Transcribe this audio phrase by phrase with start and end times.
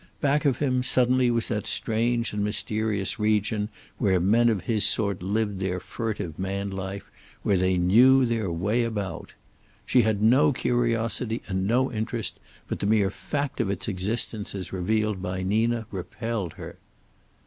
[0.19, 3.69] Back of him, suddenly, was that strange and mysterious region
[3.99, 7.11] where men of his sort lived their furtive man life,
[7.43, 9.33] where they knew their way about.
[9.85, 14.73] She had no curiosity and no interest, but the mere fact of its existence as
[14.73, 16.77] revealed by Nina repelled her.